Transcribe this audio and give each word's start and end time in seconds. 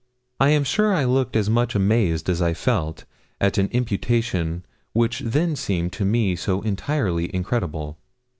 I 0.39 0.49
am 0.49 0.63
sure 0.63 0.91
I 0.95 1.03
looked 1.05 1.35
as 1.35 1.47
much 1.47 1.75
amazed 1.75 2.27
as 2.27 2.41
I 2.41 2.55
felt, 2.55 3.05
at 3.39 3.59
an 3.59 3.67
imputation 3.67 4.65
which 4.93 5.19
then 5.19 5.55
seemed 5.55 5.93
to 5.93 6.05
me 6.05 6.35
so 6.35 6.63
entirely 6.63 7.29
incredible. 7.35 7.99